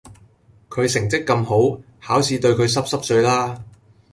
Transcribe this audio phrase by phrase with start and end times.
[0.67, 3.63] 佢成績咁好，考試對佢濕濕碎啦